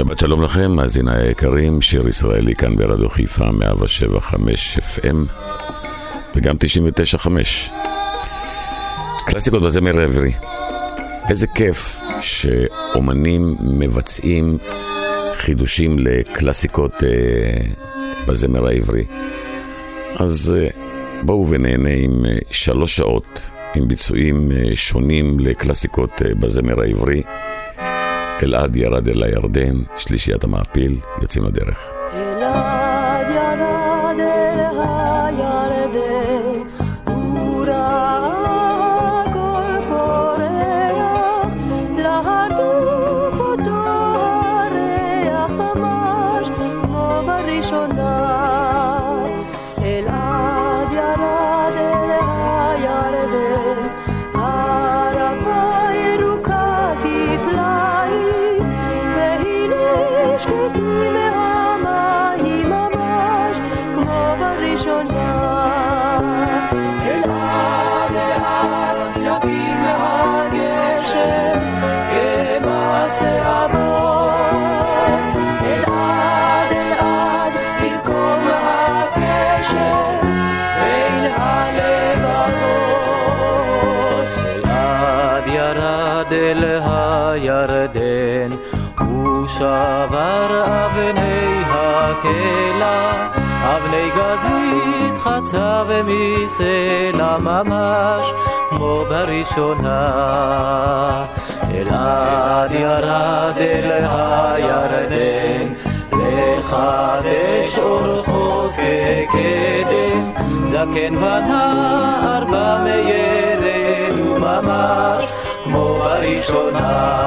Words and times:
שבת 0.00 0.18
שלום 0.18 0.42
לכם, 0.42 0.72
מאזיני 0.72 1.16
היקרים, 1.16 1.82
שיר 1.82 2.08
ישראלי 2.08 2.54
כאן 2.54 2.76
ברדיו 2.76 3.08
חיפה, 3.08 3.52
175 3.52 4.78
FM 4.78 5.16
וגם 6.34 6.56
99.5. 6.56 7.28
קלאסיקות 9.26 9.62
בזמר 9.62 10.00
העברי. 10.00 10.32
איזה 11.28 11.46
כיף 11.46 12.00
שאומנים 12.20 13.56
מבצעים 13.60 14.58
חידושים 15.34 15.98
לקלאסיקות 15.98 17.04
אה, 17.04 17.08
בזמר 18.26 18.66
העברי. 18.66 19.04
אז 20.16 20.56
אה, 20.56 20.68
בואו 21.22 21.48
ונהנה 21.48 21.90
עם 21.90 22.26
אה, 22.26 22.36
שלוש 22.50 22.96
שעות 22.96 23.50
עם 23.74 23.88
ביצועים 23.88 24.52
אה, 24.52 24.76
שונים 24.76 25.40
לקלאסיקות 25.40 26.22
אה, 26.22 26.34
בזמר 26.34 26.80
העברי. 26.80 27.22
אלעד 28.44 28.76
ירד 28.76 29.08
אל 29.08 29.22
הירדן, 29.22 29.76
שלישיית 29.96 30.44
המעפיל, 30.44 30.96
יוצאים 31.22 31.44
לדרך. 31.44 31.92
שבר 32.12 32.79
הקלע, 92.20 93.28
אבני 93.62 94.10
גזית 94.10 95.18
חצה 95.18 95.82
ומסלע 95.88 97.38
ממש 97.38 98.32
כמו 98.68 99.04
בראשונה. 99.08 100.10
אלעד 101.74 102.72
ירד 102.72 103.56
אל 103.56 104.04
הירדן, 104.04 105.72
לחדש 106.12 107.78
אורחות 107.78 108.70
כקדם. 108.72 110.32
זקן 110.64 111.16
ונער 111.16 112.44
במיירת 112.44 114.14
וממש 114.18 115.24
כמו 115.64 115.98
בראשונה. 115.98 117.20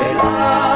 אלעד 0.00 0.69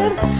ser 0.00 0.39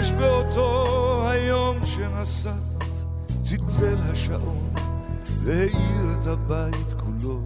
ממש 0.00 0.12
באותו 0.12 1.28
היום 1.28 1.84
שנסעת 1.84 2.54
צלצל 3.42 3.96
השעון 4.12 4.70
והאיר 5.44 6.18
את 6.18 6.26
הבית 6.26 6.92
כולו. 6.92 7.40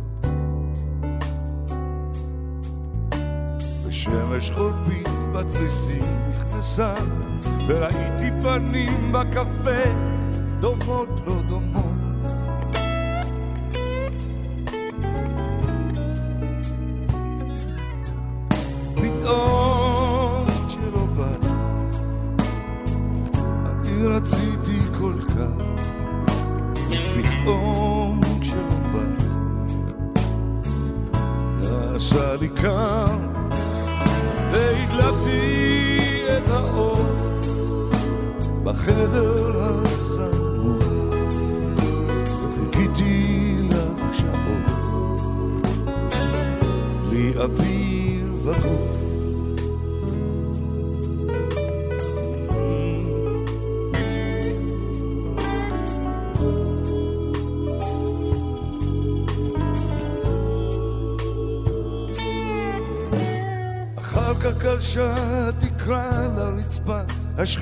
ושמש 3.86 4.50
חולפית 4.50 5.08
בתריסים 5.32 6.04
נכנסה 6.30 6.94
וראיתי 7.68 8.30
פנים 8.42 9.12
בקפה 9.12 9.84
דומות 10.60 11.08
לא 11.26 11.42
דומות 11.48 11.93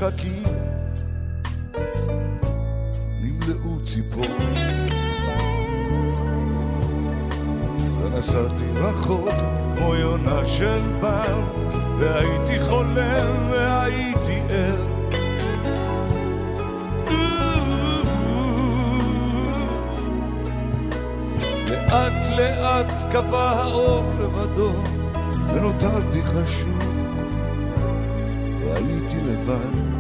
השחקים 0.03 0.43
נמלאו 3.21 3.85
ציפור. 3.85 4.25
ונסעתי 8.03 8.65
רחוק 8.75 9.29
כמו 9.77 9.95
יונה 9.95 10.45
של 10.45 10.81
בר, 11.01 11.41
והייתי 11.99 12.61
חולם 12.61 13.51
והייתי 13.51 14.41
ער. 14.49 14.93
לאט 21.67 22.39
לאט 22.39 23.13
קבע 23.13 23.51
האור 23.51 24.05
לבדו 24.21 24.73
ונותרתי 25.55 26.23
חשוך, 26.23 26.85
והייתי 28.61 29.17
לבד. 29.17 29.92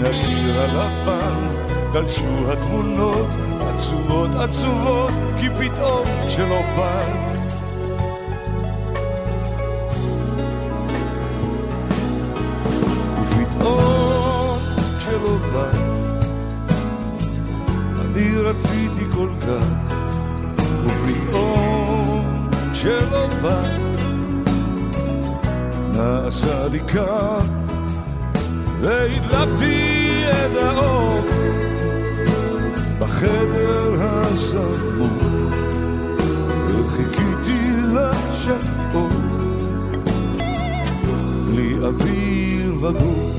מן 0.00 0.06
הקיר 0.06 0.60
הלבן 0.60 1.48
גלשו 1.92 2.52
התמונות 2.52 3.28
עצובות 3.60 4.34
עצובות, 4.34 5.10
כי 5.40 5.46
פתאום 5.58 6.06
כשלא 6.26 6.60
באת 6.76 7.52
ופתאום 13.20 14.58
כשלא 14.98 15.38
אני 18.00 18.36
רציתי 18.36 19.04
כל 19.12 19.28
כך. 19.40 19.66
ופתאום 20.86 22.48
כשלא 22.72 23.26
בא 23.42 23.62
נעשה 25.92 26.68
לי 26.68 26.80
והדלקתי 28.80 29.89
את 30.30 30.56
האור 30.56 31.20
בחדר 32.98 33.94
הסמוך 34.00 35.52
וחיכיתי 36.66 37.60
לשעות 37.94 39.12
בלי 41.46 41.74
אוויר 41.78 42.74
וגוף. 42.84 43.29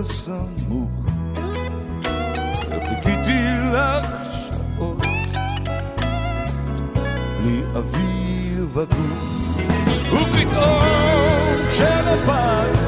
בחדר 0.00 0.34
הסמוך. 0.34 0.90
וחיכיתי 2.68 3.40
לך 3.72 4.06
שעות. 4.32 5.02
בלי 7.42 7.62
אוויר 7.74 8.66
וגוף 8.72 9.50
ופתאום 10.12 10.82
כשלא 11.70 12.16
באת 12.26 12.78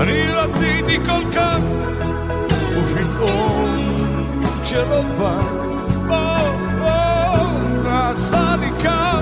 אני 0.00 0.28
רציתי 0.32 0.98
כל 1.06 1.22
כך. 1.34 1.58
ופתאום 2.76 4.42
כשלא 4.62 5.02
באת 5.02 5.44
או, 6.08 6.14
או, 6.80 7.58
נעשה 7.84 8.56
לי 8.60 8.70
קר 8.82 9.20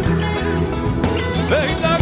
והדלקתי 1.50 1.97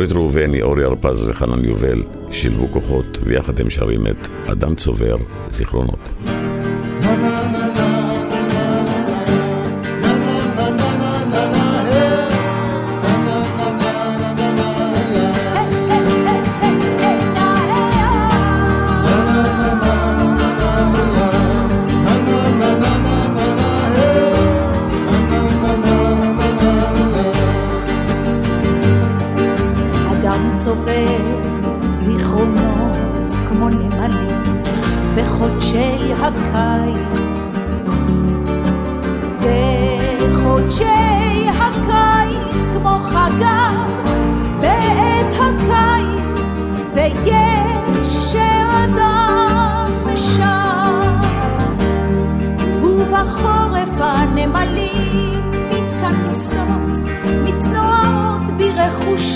דורית 0.00 0.12
ראובני, 0.12 0.62
אורי 0.62 0.84
הרפז 0.84 1.24
וחנן 1.24 1.64
יובל 1.64 2.02
שילבו 2.30 2.68
כוחות, 2.72 3.18
ויחד 3.22 3.60
הם 3.60 3.70
שרים 3.70 4.06
את 4.06 4.28
אדם 4.48 4.74
צובר, 4.74 5.16
זיכרונות. 5.48 6.08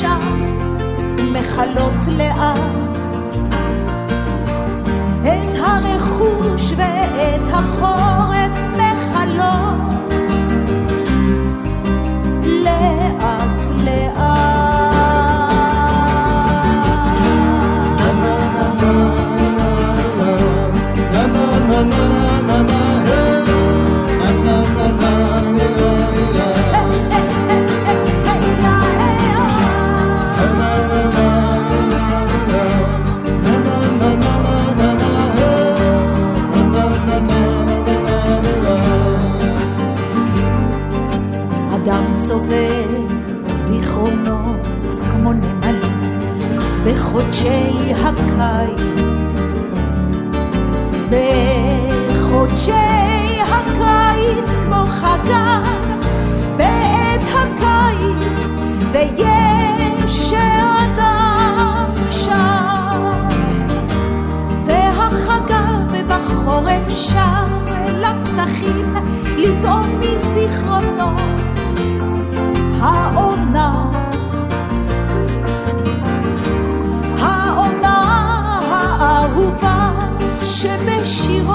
ברכושם, 0.05 1.33
מכלות 1.33 2.07
לאט. 2.19 2.59
את 5.23 5.57
הרכוש 5.59 6.73
ואת 6.77 7.49
החורף 7.49 8.59
מכלות 8.77 9.94
בחודשי 47.35 47.95
הקיץ. 47.95 49.51
בחודשי 52.11 52.73
הקיץ 53.49 54.51
כמו 54.65 54.85
חגר 54.87 55.63
בעת 56.57 57.23
הקיץ 57.29 58.57
ויש 58.93 60.29
שאדם 60.29 61.91
שם 62.11 63.05
והחגר 64.65 65.79
ובחורף 65.91 66.89
שר 66.89 67.47
אל 67.69 68.05
הפתחים 68.05 68.95
לטעום 69.37 70.01
מזיכרונות 70.01 71.21
העונה 72.81 74.04
האהובה 79.05 79.91
שבשירו 80.43 81.55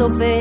הדם 0.00 0.08
צובר 0.08 0.35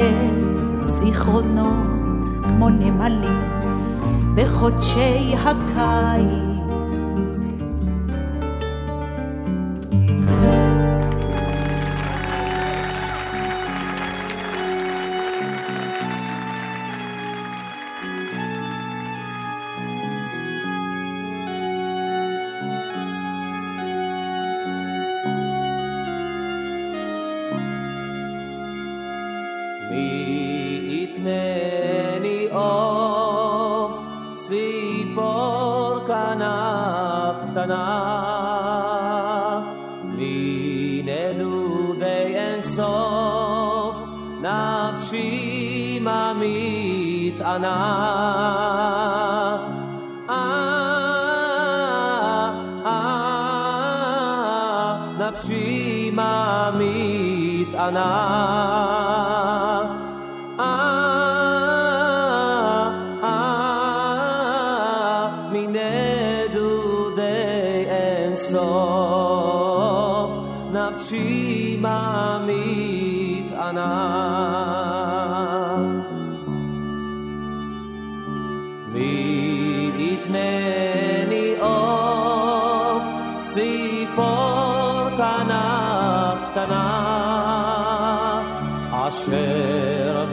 אשר 89.14 90.26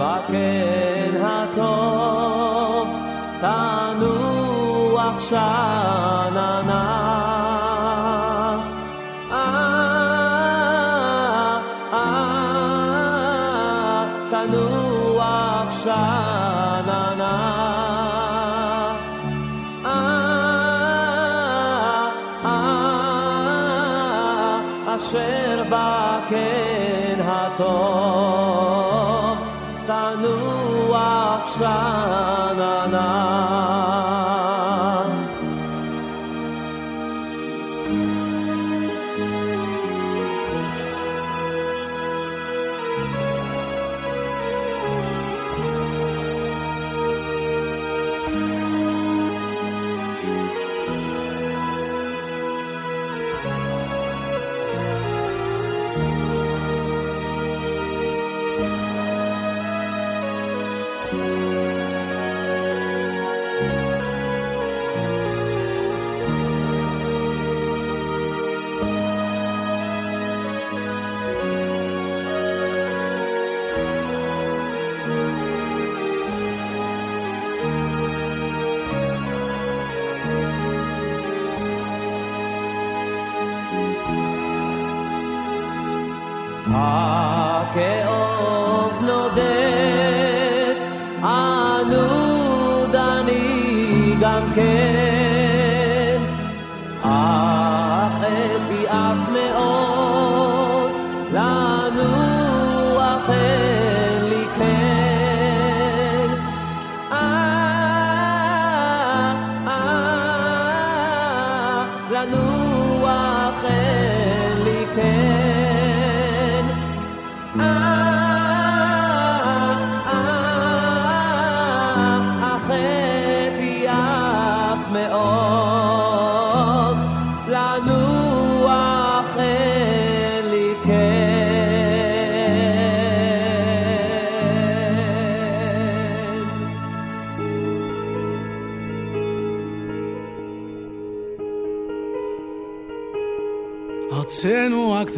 ארצנו 112.23 112.62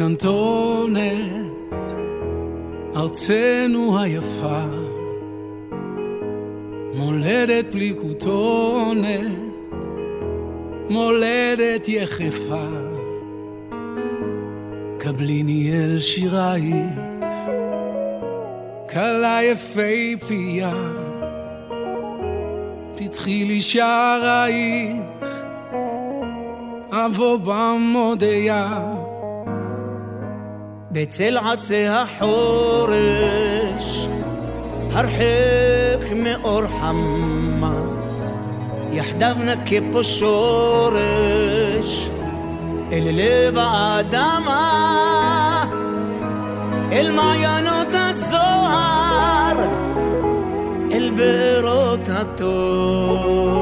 הקטנטונת, 0.05 1.01
ארצנו 2.95 3.99
היפה, 3.99 4.63
מולדת 6.93 7.65
בלי 7.71 7.93
כותונת, 8.01 9.31
מולדת 10.89 11.87
יחפה. 11.87 12.67
קבליני 14.97 15.71
אל 15.73 15.99
שירייך, 15.99 16.99
כלה 18.93 19.39
יפהפייה, 19.43 20.73
פתחי 22.97 23.43
לי 23.45 23.61
שערייך, 23.61 24.95
אבוא 26.91 27.37
במודיה. 27.37 28.94
بتلعتها 30.95 32.05
حورش 32.05 33.85
هرحك 34.93 36.13
مقور 36.13 36.67
حما. 36.67 37.85
يحدبنا 38.91 39.55
كيب 39.55 39.97
الشورش 39.97 41.97
اللي 42.91 43.51
بعدما 43.51 44.65
المعينات 46.91 47.95
الزهر 47.95 49.57
البيروت 50.91 52.09
التوم 52.09 53.55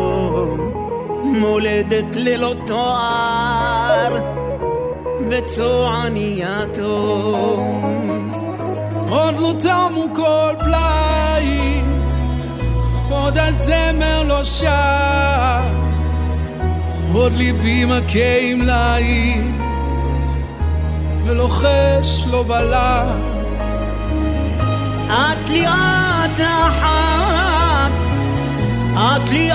مولدت 1.24 2.18
ليلوتوار 2.18 3.54
וצוענייתו 5.38 6.94
עוד 9.10 9.36
לא 9.40 9.54
תמו 9.60 10.08
כל 10.16 10.54
פלאים, 10.60 12.02
עוד 13.10 13.38
הזמר 13.38 14.24
לא 14.24 14.44
שר, 14.44 15.60
עוד 17.14 17.34
ליבי 17.36 17.86
מכה 17.86 18.40
עם 18.42 18.62
לעים, 18.62 19.62
ולוחש 21.24 22.26
לא 22.32 22.44
בלע. 22.44 23.04
את 25.08 25.50
לי 25.50 25.68
את 25.68 26.42
אחת, 26.68 27.92
את 28.94 29.30
לי 29.30 29.52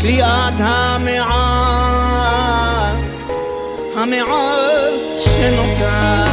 את 0.00 0.04
לי 0.04 0.22
את 0.22 0.54
המעט, 0.58 1.30
המעט 3.96 5.14
שנותר. 5.24 6.24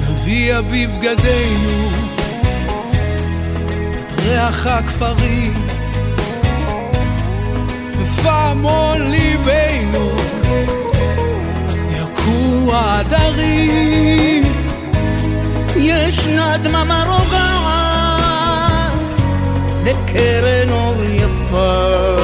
נביע 0.00 0.60
בבגדינו 0.60 1.90
את 4.00 4.20
ריח 4.20 4.66
הכפרים 4.66 5.66
בפעמון 8.00 9.10
ליבנו 9.10 10.10
יכו 11.90 12.74
העדרים 12.74 14.42
ישנה 15.76 16.56
דממה 16.56 17.04
רוגעת 17.08 17.51
לקרן 19.84 20.70
אור 20.70 21.04
יפה 21.04 22.16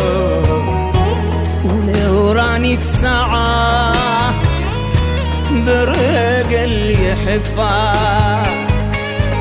ולאורה 1.64 2.58
נפסעה 2.58 3.92
ברגל 5.64 6.90
יחפה 6.90 7.92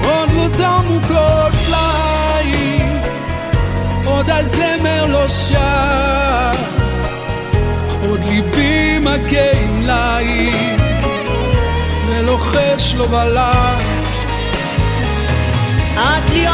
עוד 0.03 0.29
לא 0.33 0.47
תמו 0.57 0.99
כל 1.07 1.51
פלאים 1.65 3.01
עוד 4.05 4.29
הזמר 4.29 5.05
לא 5.07 5.27
שר. 5.29 6.51
עוד 8.07 8.19
ליבי 8.29 8.99
מכה 8.99 9.51
עם 9.61 9.85
לעים 9.85 10.77
ולוחש 12.05 12.95
לו 12.95 13.05
בלם 13.05 13.79
את 15.95 16.29
לי 16.29 16.47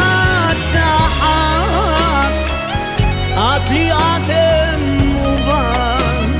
את 3.63 3.69
לי 3.69 3.91
את 3.91 4.29
מובן, 4.87 6.31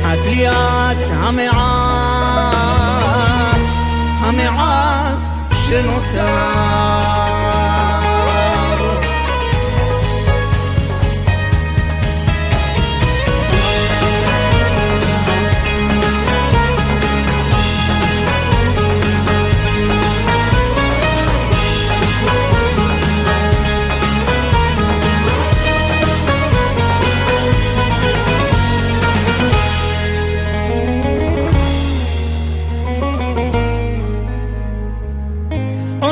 את 0.00 0.26
לי 0.26 0.48
את 0.48 1.06
המעט, 1.10 2.46
המעט 4.20 5.18
שנותר. 5.68 7.25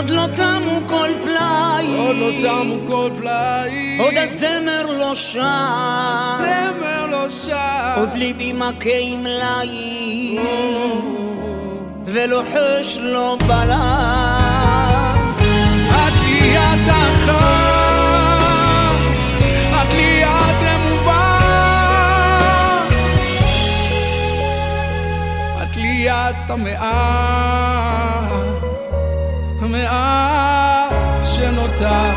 עוד 0.05 0.13
לא 0.13 0.27
תמו 0.35 0.81
כל 0.89 1.11
פלאים, 1.23 1.97
עוד 1.97 2.17
לא 2.17 2.31
תמו 2.43 2.87
כל 2.87 3.11
פלאים. 3.19 4.01
עוד 4.01 4.15
הזמר 4.17 4.87
לא 4.99 5.15
שר, 5.15 5.41
זמר 6.39 7.07
לא 7.07 7.29
שר. 7.29 7.95
עוד 7.97 8.09
ליבי 8.15 8.53
מכה 8.53 8.99
עם 9.01 9.27
לעים, 9.27 10.43
ולוחש 12.05 12.99
לו 13.01 13.37
בלם. 13.47 15.33
את 15.91 16.13
לי 16.25 16.59
את 16.59 16.89
אחת, 16.89 17.35
את 19.73 19.95
לי 19.95 20.25
את 20.25 20.63
מובן, 20.89 21.15
את 25.63 25.77
לי 25.77 26.11
את 26.11 26.51
המעט, 26.51 27.84
המעט 29.75 31.25
שנותר, 31.25 32.11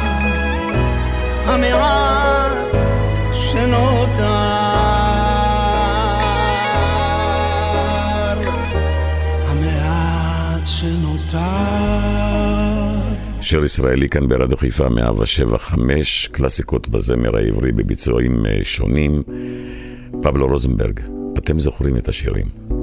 המעט 1.46 2.76
שנותר. 3.34 4.24
המעט 9.48 10.66
שנותר. 10.66 11.38
שיר 13.42 13.66
ישראלי 13.66 14.10
כאן 14.10 14.28
ברדיו 14.28 14.58
חיפה 14.58 14.90
175, 14.90 16.28
קלאסיקות 16.28 16.88
בזמר 16.88 17.38
העברי 17.38 17.72
בביצועים 17.72 18.46
אה, 18.46 18.60
שונים. 18.64 19.24
פבלו 20.22 20.48
רוזנברג, 20.48 21.00
אתם 21.38 21.60
זוכרים 21.60 21.98
את 21.98 22.08
השירים. 22.08 22.77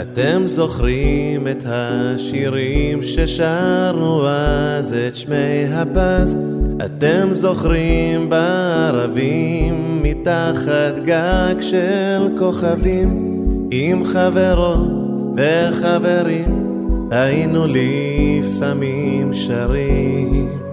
אתם 0.00 0.42
זוכרים 0.46 1.48
את 1.48 1.64
השירים 1.66 3.02
ששרנו 3.02 4.26
אז 4.26 4.94
את 5.08 5.14
שמי 5.14 5.64
הפז? 5.72 6.36
אתם 6.84 7.28
זוכרים 7.32 8.30
בערבים 8.30 10.02
מתחת 10.02 10.94
גג 11.04 11.54
של 11.60 12.28
כוכבים 12.38 13.36
עם 13.70 14.04
חברות 14.04 15.20
וחברים 15.36 16.66
היינו 17.10 17.66
לפעמים 17.66 19.32
שרים 19.32 20.65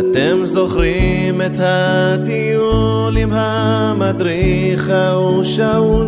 אתם 0.00 0.40
זוכרים 0.44 1.42
את 1.42 1.56
הטיול 1.58 3.16
עם 3.16 3.30
המדריך 3.32 4.88
ההוא 4.88 5.44
שאול? 5.44 6.06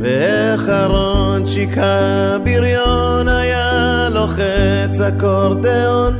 ואיך 0.00 0.68
אהרונצ'יק 0.68 1.70
הבריון 1.76 3.28
היה 3.28 4.08
לוחץ 4.10 5.00
אקורדיאון 5.00 6.18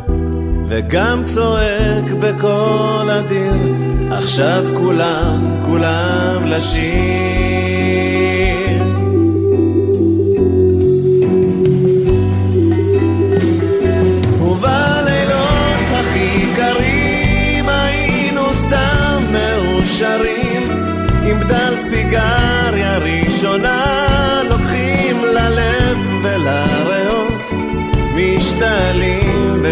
וגם 0.68 1.22
צועק 1.24 2.04
בקול 2.20 3.10
אדיר 3.10 3.52
עכשיו 4.10 4.64
כולם, 4.74 5.56
כולם 5.66 6.42
לשיר 6.46 7.77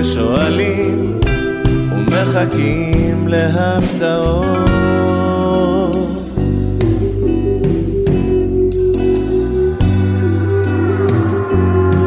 ושואלים 0.06 1.20
ומחכים 1.92 3.28
להפתעות. 3.28 4.56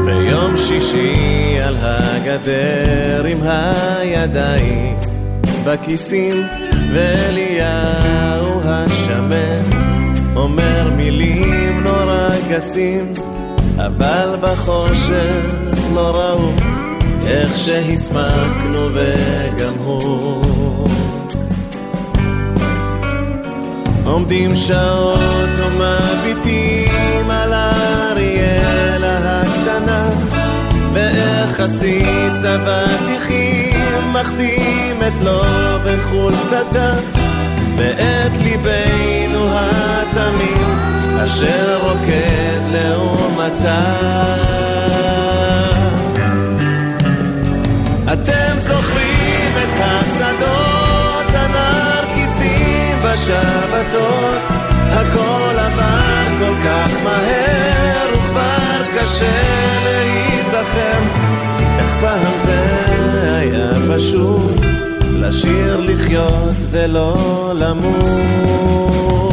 ביום 0.06 0.58
שישי 0.58 1.60
על 1.64 1.76
הגדר 1.82 3.26
עם 3.30 3.38
הידיים 3.44 4.98
בכיסים 5.66 6.48
ואליהו 6.94 8.62
השמן 8.64 9.64
אומר 10.36 10.90
מילים 10.98 11.84
נורא 11.84 12.30
גסים 12.50 13.14
אבל 13.78 14.36
בחושך 14.42 15.46
לא 15.94 16.12
ראו 16.16 16.79
איך 17.30 17.58
שהסמקנו 17.58 18.90
וגם 18.94 19.74
הוא 19.78 20.88
עומדים 24.06 24.56
שעות 24.56 25.50
ומביטים 25.58 27.30
על 27.30 27.54
אריאלה 27.54 29.42
הקטנה 29.42 30.10
החסיס 31.60 32.46
אבטיחים 32.46 34.14
מחתים 34.14 34.98
את 35.08 35.24
לו 35.24 35.42
חולצתה 36.10 36.94
ואת 37.78 38.32
ליבנו 38.44 39.48
התמים 39.50 40.78
אשר 41.26 41.80
רוקד 41.82 42.62
לעומתה. 42.72 44.89
בשבתות. 53.12 54.42
הכל 54.92 55.56
עבר 55.58 56.26
כל 56.40 56.54
כך 56.66 56.92
מהר 57.04 58.08
וכבר 58.14 58.82
קשה 58.98 59.80
להיזכר. 59.84 61.02
איך 61.80 61.96
פעם 62.02 62.34
זה 62.46 62.68
היה 63.40 63.72
פשוט 63.96 64.52
לשיר 65.20 65.80
לחיות 65.80 66.56
ולא 66.72 67.52
למות 67.56 69.29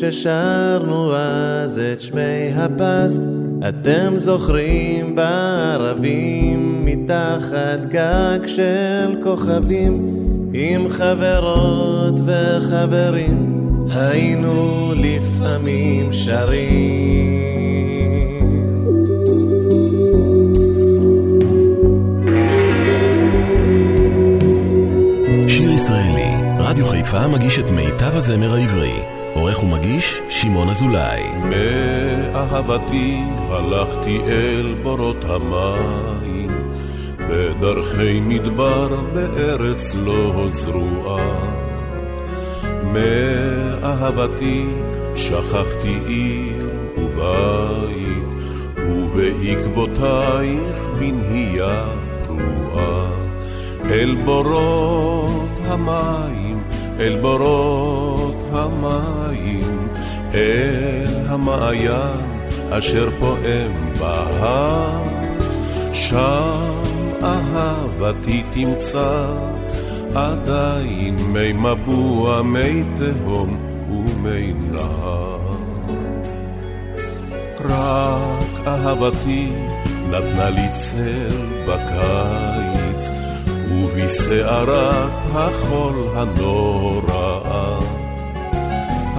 ששרנו 0.00 1.14
אז 1.14 1.80
את 1.92 2.00
שמי 2.00 2.52
הפז, 2.56 3.20
אתם 3.68 4.12
זוכרים 4.16 5.14
בערבים 5.14 6.84
מתחת 6.84 7.86
גג 7.88 8.38
של 8.46 9.16
כוכבים, 9.22 10.14
עם 10.54 10.88
חברות 10.88 12.14
וחברים, 12.26 13.68
היינו 13.90 14.92
לפעמים 14.96 16.12
שרים. 16.12 17.48
שיר 25.48 25.70
ישראלי, 25.70 26.32
רדיו 26.58 26.86
חיפה 26.86 27.28
מגיש 27.28 27.58
את 27.58 27.70
מיטב 27.70 28.16
הזמר 28.16 28.54
העברי. 28.54 29.17
עורך 29.48 29.62
ומגיש, 29.62 30.20
שמעון 30.28 30.68
אזולאי. 30.68 31.22
מאהבתי 31.50 33.20
הלכתי 33.50 34.20
אל 34.26 34.74
בורות 34.82 35.24
המים, 35.24 36.70
בדרכי 37.18 38.20
מדבר 38.20 38.88
בארץ 39.14 39.94
לא 39.94 40.46
זרועה. 40.48 41.54
מאהבתי 42.92 44.66
שכחתי 45.14 45.98
עיר 46.06 46.70
ובית, 46.98 48.28
ובעקבותייך 48.78 50.76
בנהייה 50.98 51.84
פרועה. 52.26 53.10
אל 53.90 54.16
בורות 54.24 55.58
המים, 55.64 56.62
אל 57.00 57.16
בורות 57.20 58.44
המים 58.52 59.27
אל 60.34 61.16
המעיין 61.26 62.38
אשר 62.70 63.10
פועם 63.18 63.92
בהר 63.98 65.08
שם 65.92 66.78
אהבתי 67.22 68.42
תמצא 68.50 69.26
עדיין 70.14 71.16
מי 71.16 71.52
מבוע, 71.52 72.42
מי 72.42 72.84
תהום 72.96 73.58
ומי 73.90 74.52
נהר. 74.70 75.38
רק 77.64 78.66
אהבתי 78.66 79.48
נתנה 80.06 80.50
לי 80.50 80.68
צל 80.72 81.46
בקיץ, 81.66 83.10
ובסערת 83.72 85.12
החול 85.34 85.94
הנוראה. 86.16 87.78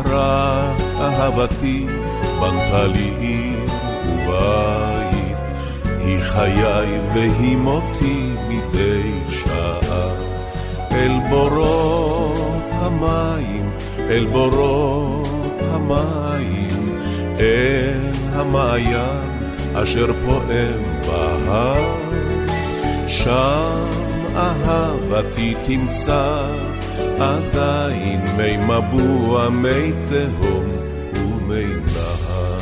רק 0.06 0.89
אהבתי 1.00 1.86
בנתה 2.40 2.88
לי 2.88 3.12
עיר 3.20 3.60
ובית, 4.06 5.38
היא 6.00 6.22
חיי 6.22 7.00
והיא 7.14 7.58
מותי 7.58 8.30
מדי 8.48 9.12
שעה. 9.30 10.10
אל 10.92 11.12
בורות 11.30 12.70
המים, 12.72 13.72
אל 14.00 14.26
בורות 14.26 15.62
המים, 15.62 16.98
אל 17.40 18.12
המעיין 18.34 19.40
אשר 19.74 20.12
פועם 20.26 20.84
בהר. 21.08 21.96
שם 23.08 23.86
אהבתי 24.36 25.56
תמצא 25.66 26.48
עדיין 27.20 28.22
מי 28.38 28.58
מבוע, 28.58 29.50
מי 29.50 29.92
תהום 30.10 30.59
ומי 31.50 31.66
נהר. 31.94 32.60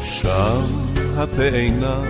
שם 0.00 0.60
התאנה 1.16 2.02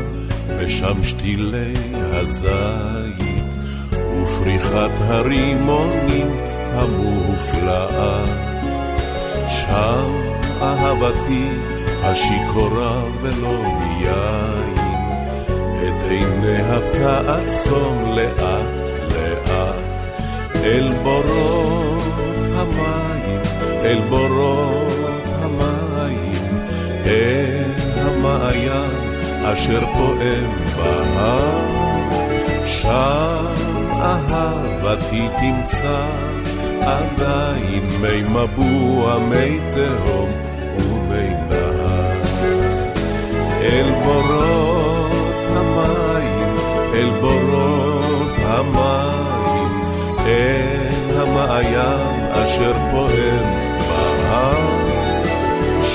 ושם 0.58 1.02
שתילי 1.02 1.72
הזית 1.94 3.54
ופריחת 4.22 4.90
הרימונים 4.98 6.36
המופלאה 6.74 8.24
שם 9.48 10.30
אהבתי 10.62 11.59
השיכורה 12.02 13.02
ולא 13.20 13.62
מיין, 13.78 14.74
את 15.74 16.10
עיניה 16.10 16.78
תעצום 16.92 18.12
לאט 18.14 18.90
לאט, 19.14 20.08
אל 20.54 20.92
בורות 21.02 22.02
המים, 22.54 23.40
אל 23.84 24.00
בורות 24.08 25.24
המים, 25.42 26.58
אל 27.04 27.70
המעיין 27.96 29.10
אשר 29.44 29.80
פועם 29.92 30.50
בהר, 30.76 31.70
שם 32.66 33.44
אהבתי 34.00 35.28
תמצא 35.40 36.06
עדיין 36.82 37.82
מי 38.00 38.22
מבוע, 38.22 39.18
מי 39.18 39.58
תהום 39.74 40.49
אל 43.60 43.90
בורות 44.04 45.12
המים, 45.48 46.56
אל 46.94 47.10
בורות 47.20 48.38
המים, 48.38 49.82
אל 50.18 51.20
המעיין 51.20 52.26
אשר 52.32 52.72
פועם 52.90 53.44
בהר. 53.88 54.80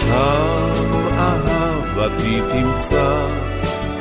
שם 0.02 1.18
אהבתי 1.18 2.42
תמצא 2.52 3.28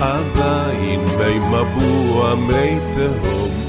עדיין 0.00 1.00
מי 1.18 1.38
מבוע, 1.38 2.34
מי 2.34 2.78
תהום 2.94 3.63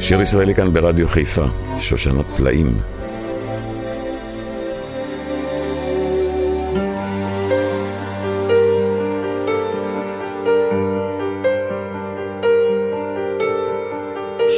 שיר 0.00 0.22
ישראלי 0.22 0.54
כאן 0.54 0.72
ברדיו 0.72 1.08
חיפה, 1.08 1.44
שושנת 1.78 2.26
פלאים. 2.36 2.78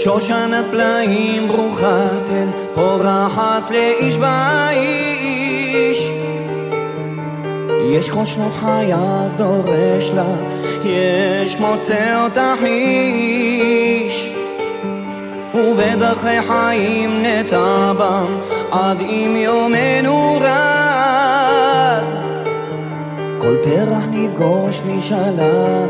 שושנת 0.04 0.64
פלאים 0.70 1.48
ברוכת 1.48 2.30
אל, 2.30 2.48
פורחת 2.74 3.70
לאיש 3.70 4.16
ואיש. 4.16 6.10
יש 7.92 8.10
כל 8.10 8.24
שנות 8.24 8.54
חייו 8.54 9.28
דורש 9.36 10.10
לה, 10.10 10.34
יש 10.84 11.56
מוצא 11.56 12.24
אותה 12.24 12.54
חיש. 12.60 13.99
ובדרכי 15.60 16.42
חיים 16.48 17.22
נטע 17.22 17.92
בם, 17.92 18.40
עד 18.70 19.00
אם 19.00 19.36
יומנו 19.36 20.38
רד. 20.40 22.04
כל 23.38 23.56
פרח 23.62 24.04
נפגוש 24.10 24.80
נשאלה, 24.86 25.86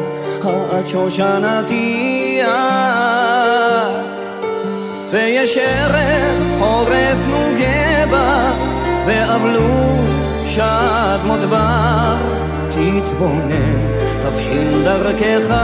את 0.81 0.89
שושנתי 0.89 2.41
את. 2.43 4.19
ויש 5.11 5.57
ערב 5.57 6.59
חורף 6.59 7.19
נוגה 7.29 8.07
בה, 8.11 8.53
ואבלו 9.07 10.05
שד 10.45 11.19
מודבר. 11.25 12.17
תתבונן, 12.71 13.81
תבחין 14.23 14.85
דרכך, 14.85 15.55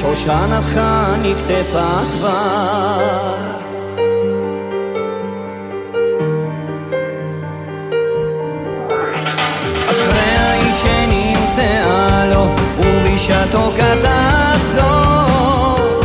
שושנתך 0.00 0.80
נקטפה 1.22 1.88
כבר. 2.12 3.34
אשרי 9.90 10.18
האיש 10.18 10.74
שנמצאה 10.82 12.24
לו, 12.34 12.46
ובשעתו 12.78 13.72
כתב 13.76 14.58
זאת. 14.62 16.04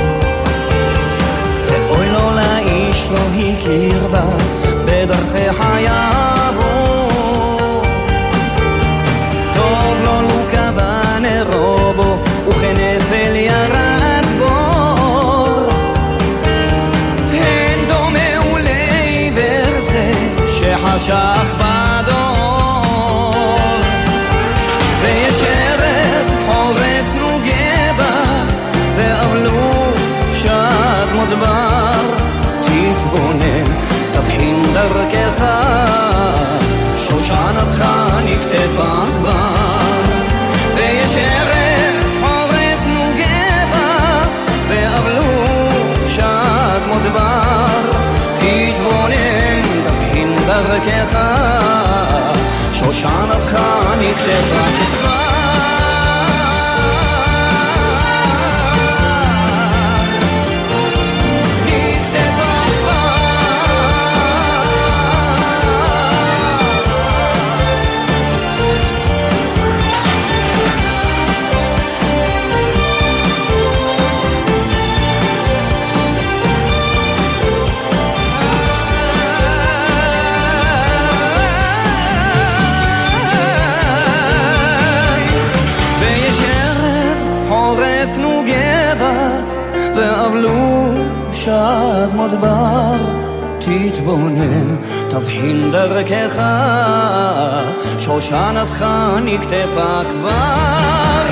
ואוי 1.70 2.10
לו 2.10 2.32
לאיש 2.36 3.10
לא 3.12 3.20
הכיר 3.40 4.08
בה, 4.08 4.24
בדרכי 4.86 5.54
חייו 5.54 6.09
נקטפה 38.70 39.06
כבר. 39.18 39.56
ויש 40.76 41.16
ערב 41.18 42.06
חורף 42.22 42.80
נוגה 42.86 43.66
בה, 43.72 44.22
ואבלו 44.70 45.24
שד 46.06 46.82
מודבר. 46.88 47.92
תתבונן, 48.34 49.62
תבחין 49.88 50.36
דרכך, 50.48 51.18
שושנתך 52.72 53.60
נקטפה 54.00 54.99
שד 92.20 92.28
מדבר. 92.28 92.98
תתבונן, 93.60 94.76
תבחין 95.10 95.72
דרכך, 95.72 96.42
שושנתך 97.98 98.86
נקטפה 99.26 100.02
כבר. 100.10 101.24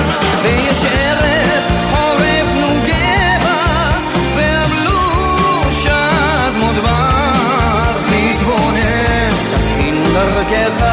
ויש 0.42 0.84
ערב 0.84 1.62
חורף 1.90 2.48
נוגה 2.54 3.38
בה, 3.44 3.90
ואבלו 4.36 5.72
שד 5.72 6.52
מדבר. 6.56 7.92
תתבונן, 8.06 9.30
תבחין 9.50 10.04
דרכך, 10.14 10.84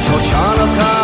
שושנתך 0.00 1.03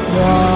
נקטפה 0.00 0.49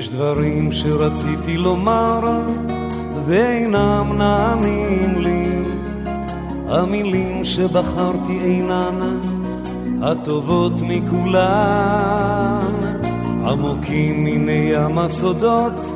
יש 0.00 0.08
דברים 0.08 0.72
שרציתי 0.72 1.56
לומר 1.56 2.20
ואינם 3.24 4.12
נעמים 4.18 5.18
לי. 5.18 5.48
המילים 6.68 7.44
שבחרתי 7.44 8.38
אינן 8.44 9.20
הטובות 10.02 10.72
מכולן. 10.82 12.60
עמוקים 13.46 14.24
מני 14.24 14.72
ים 14.74 14.98
הסודות 14.98 15.86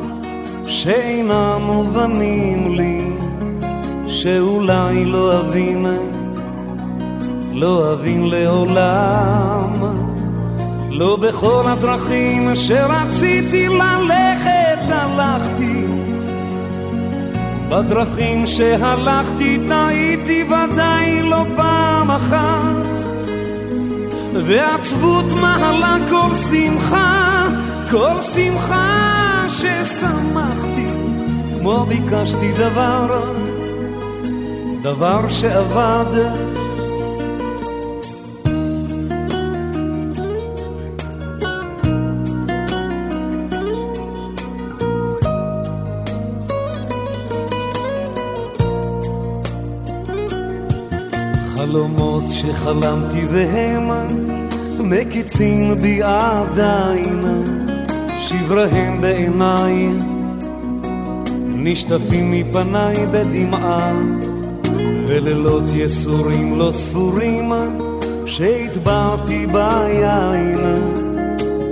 שאינם 0.66 1.60
מובנים 1.66 2.74
לי. 2.74 3.10
שאולי 4.06 5.04
לא 5.04 5.40
אבין 5.40 5.86
לא 7.52 7.92
אבין 7.92 8.24
לעולם 8.24 10.03
לא 10.96 11.16
בכל 11.16 11.64
הדרכים 11.68 12.56
שרציתי 12.56 13.68
ללכת 13.68 14.78
הלכתי. 14.88 15.84
בדרכים 17.68 18.46
שהלכתי 18.46 19.58
טעיתי 19.68 20.44
ודאי 20.44 21.22
לא 21.22 21.44
פעם 21.56 22.10
אחת. 22.10 23.02
ועצבות 24.46 25.32
מעלה 25.32 25.96
כל 26.10 26.34
שמחה 26.50 27.46
כל 27.90 28.20
שמחה 28.34 29.44
ששמחתי. 29.48 30.86
כמו 31.60 31.86
ביקשתי 31.88 32.52
דבר 32.52 33.24
דבר 34.82 35.28
שעבד 35.28 36.43
שחלמתי 52.34 53.26
והם 53.30 53.90
מקיצים 54.78 55.74
בי 55.74 56.00
עדיין 56.02 57.22
שבריהם 58.20 59.00
בעיניי 59.00 59.88
נשטפים 61.46 62.30
מפניי 62.30 63.06
בדמעה, 63.12 63.92
ולילות 65.06 65.64
יסורים 65.74 66.58
לא 66.58 66.72
ספורים, 66.72 67.52
שהטבעתי 68.26 69.46
ביין, 69.46 70.60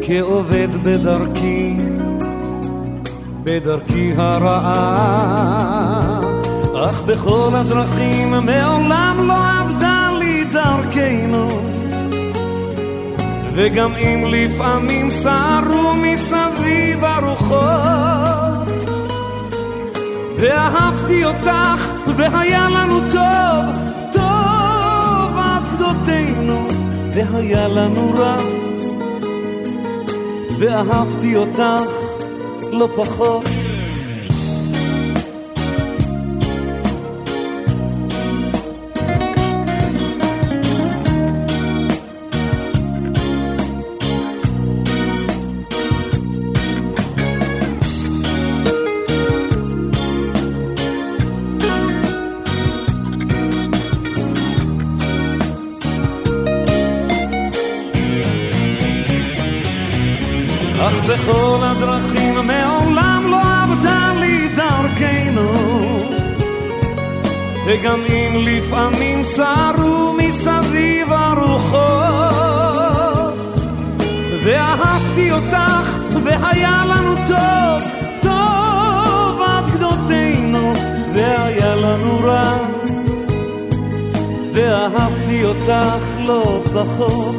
כעובד 0.03 0.69
בדרכי, 0.83 1.75
בדרכי 3.43 4.13
הרעה. 4.17 5.53
אך 6.85 7.03
בכל 7.03 7.51
הדרכים 7.55 8.31
מעולם 8.31 9.25
לא 9.29 9.61
עבדה 9.61 9.92
וגם 13.55 13.95
אם 13.97 14.25
לפעמים 14.29 15.11
סערו 15.11 15.95
מסביב 15.95 17.05
הרוחות, 17.05 18.85
ואהבתי 20.37 21.25
אותך 21.25 21.93
והיה 22.17 22.69
לנו 22.69 23.01
טוב, 23.11 23.83
טוב 24.13 25.39
עד 25.39 25.63
גדותינו, 25.75 26.69
והיה 27.15 27.69
לנו 27.69 28.15
רע, 28.17 28.37
ואהבתי 30.59 31.37
אותך 31.37 31.93
לא 32.73 32.89
פחות. 32.97 33.72
וגם 67.83 68.05
אם 68.05 68.35
לפעמים 68.37 69.25
סערו 69.25 70.15
מסביב 70.19 71.13
הרוחות. 71.13 71.83
ואהבתי 74.45 75.33
אותך 75.33 75.99
והיה 76.25 76.85
לנו 76.87 77.15
טוב, 77.27 77.83
טוב 78.23 79.41
עד 79.43 79.65
גדותינו 79.75 80.73
והיה 81.15 81.75
לנו 81.75 82.19
רע. 82.23 82.59
ואהבתי 84.55 85.45
אותך 85.45 86.05
לא 86.19 86.63
פחות 86.73 87.32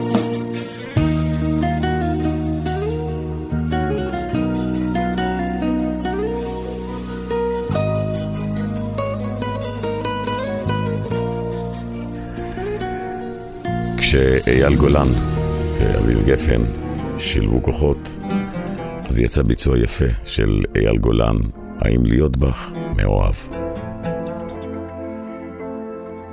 כשאייל 14.13 14.75
גולן 14.75 15.07
ואביב 15.71 16.23
גפן 16.23 16.61
שילבו 17.17 17.63
כוחות, 17.63 18.17
אז 19.09 19.19
יצא 19.19 19.41
ביצוע 19.41 19.77
יפה 19.77 20.05
של 20.25 20.63
אייל 20.75 20.97
גולן, 20.97 21.35
האם 21.79 22.05
להיות 22.05 22.37
בך 22.37 22.71
מאוהב. 22.95 23.33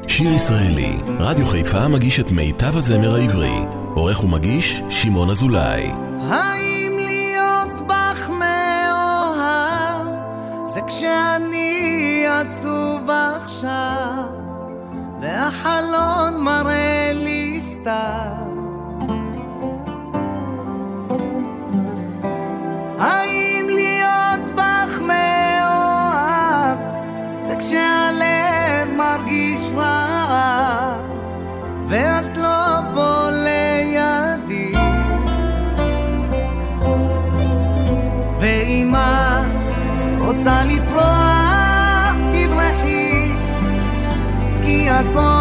שיר 0.07 0.33
ישראלי, 0.33 0.93
רדיו 1.18 1.47
חיפה 1.47 1.89
מגיש 1.89 2.20
את 2.20 2.31
מיטב 2.31 2.76
הזמר 2.76 3.14
העברי. 3.14 3.59
עורך 3.95 4.24
ומגיש, 4.24 4.83
שמעון 4.91 5.31
אזולאי. 5.31 5.91
האם 6.28 6.93
להיות 6.99 7.87
בך 7.87 8.31
מאוהב, 8.31 10.07
זה 10.74 10.81
כשאני 10.87 12.24
עצוב 12.28 13.11
עכשיו, 13.11 14.24
והחלון 15.22 16.41
מראה 16.41 17.12
לי 17.14 17.60
סתם. 17.81 18.51
האם 22.99 23.66
להיות 23.68 24.51
בך 24.55 25.01
מאוהב, 25.01 26.78
זה 27.39 27.55
כשהלב 27.59 28.97
מרגיש 28.97 29.72
רע, 29.76 30.97
ואת 31.89 32.37
לא 32.37 32.81
פה 32.95 33.31
לידי. 33.31 34.74
ואם 38.41 38.95
את 38.95 39.74
רוצה 40.20 40.64
לפרוח, 40.64 42.14
תברחי, 42.33 43.33
כי 44.62 44.91
הכל 44.91 45.39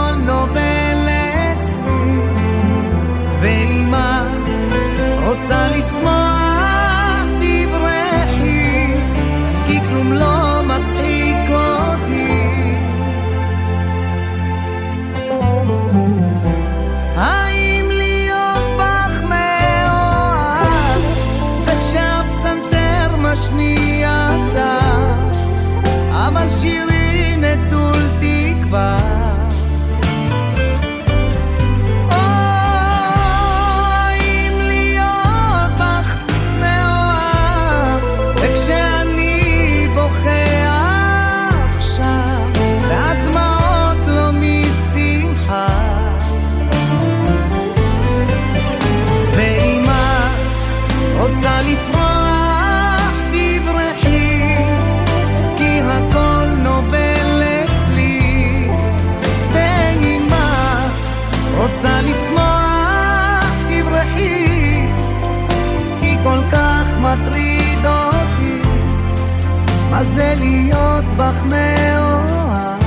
זה 70.15 70.33
להיות 70.37 71.05
בך 71.17 71.43
מאוהב. 71.43 72.78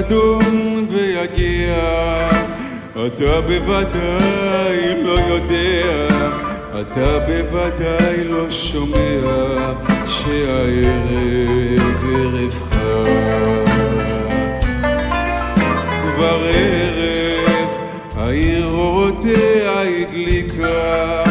אדום 0.00 0.86
ויגיע, 0.90 1.76
אתה 2.94 3.40
בוודאי 3.40 5.02
לא 5.02 5.18
יודע, 5.20 6.08
אתה 6.80 7.18
בוודאי 7.26 8.24
לא 8.24 8.50
שומע, 8.50 9.72
שהערב 10.06 11.80
ערב 12.12 12.54
חג. 12.70 13.70
כבר 16.02 16.42
ערב, 16.54 17.68
העיר 18.16 18.66
אורותיה 18.66 19.80
הדליקה, 19.80 21.24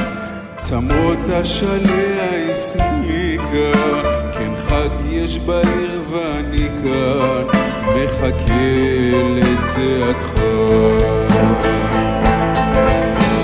צמרות 0.58 1.30
השליה 1.30 2.52
הסליקה, 2.52 4.02
כן 4.40 4.56
חג 4.56 4.90
יש 5.10 5.40
בעיר 5.40 6.02
ואני 6.12 6.68
כאן 6.84 7.59
מחכה 8.20 9.24
לצעדך. 9.36 10.42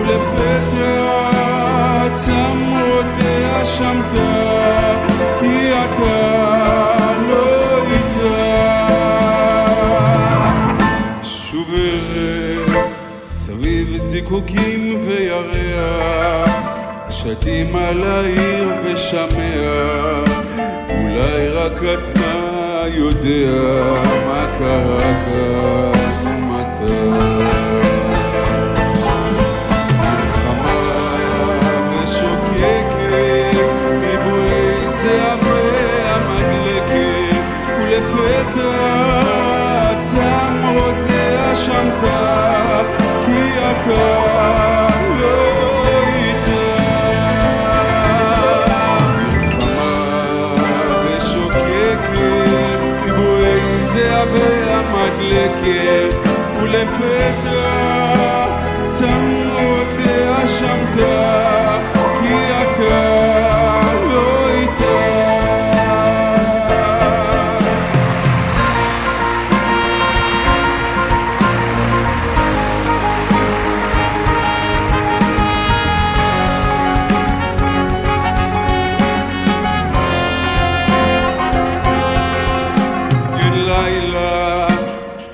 ולפתע 0.00 1.02
צמרותיה 2.14 3.64
שמתה, 3.64 4.94
כי 5.40 5.72
אתה 5.72 6.42
לא 7.28 7.62
זיקוקים 14.12 14.98
וירח, 15.06 16.71
שתים 17.22 17.76
על 17.76 18.04
העיר 18.04 18.68
ושמע, 18.84 20.22
אולי 20.90 21.48
רק 21.48 21.72
אתה 21.82 22.84
יודע 22.88 23.52
מה 24.26 24.46
קרה 24.58 24.98
כאן 24.98 25.92
ומתי. 26.24 27.02
מלחמה 30.00 30.80
ושוקקת, 32.02 33.56
ריבועי 34.00 34.88
זיעה 34.88 35.36
והמדלקת, 35.42 36.92
ולפתע 37.80 38.72
צמרותיה 40.00 41.54
שמתה, 41.54 42.82
כי 43.26 43.42
אתה 43.58 44.31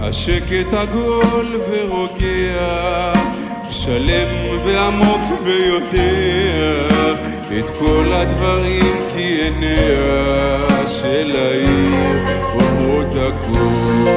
השקט 0.08 0.74
עגול 0.74 1.60
ורוגע, 1.70 3.12
שלם 3.70 4.28
ועמוק 4.64 5.40
ויודע 5.44 5.98
את 7.58 7.70
כל 7.78 8.12
הדברים 8.12 8.96
כי 9.14 9.22
עיניה 9.22 10.86
של 10.86 11.36
העיר 11.36 12.38
אומרות 12.54 13.16
הכל. 13.16 14.08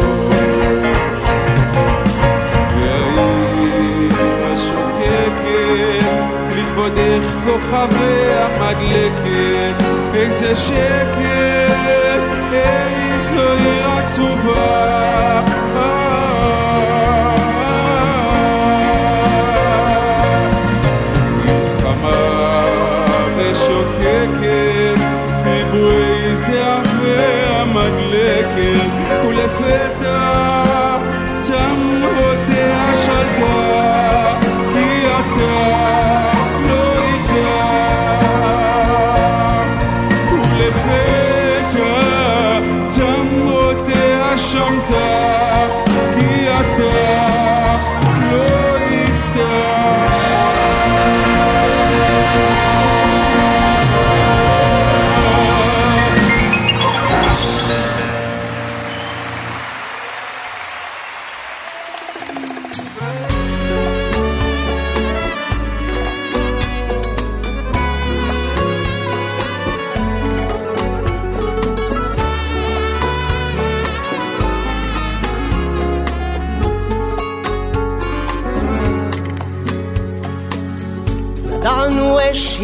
לכבודך 6.55 7.25
כוכביה 7.45 8.47
מדלקת, 8.59 9.85
איזה 10.15 10.55
שקט, 10.55 11.81
איזו 13.31 13.51
עיר 13.51 13.91
עצובה. 13.91 15.41
ושוקקת, 23.37 24.99
ריבועי 25.45 26.35
זיעה 26.35 26.81
והמדלקת, 27.01 28.91
ולפתע 29.25 30.50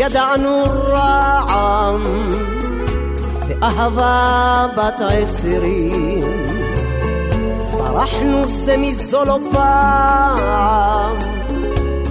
ידענו 0.10 0.64
רעם, 0.64 2.02
באהבה 3.48 4.68
בת 4.78 5.02
עשרים. 5.02 6.24
ברחנו 7.72 8.48
זה 8.48 8.78
מזו 8.78 9.26
לא 9.26 9.40
פעם, 9.52 11.16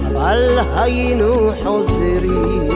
אבל 0.07 0.59
היינו 0.75 1.51
חוזרים. 1.63 2.69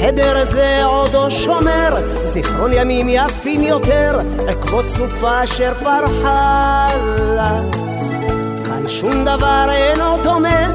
חדר 0.00 0.44
זה 0.44 0.84
עודו 0.84 1.30
שומר, 1.30 1.96
זיכרון 2.24 2.70
ימים 2.72 3.08
יפים 3.08 3.62
יותר, 3.62 4.20
עקבות 4.48 4.84
סופה 4.88 5.44
אשר 5.44 5.72
פרחה 5.74 6.88
לה. 7.36 7.60
כאן 8.64 8.88
שום 8.88 9.24
דבר 9.24 9.68
אינו 9.72 10.22
דומה, 10.22 10.66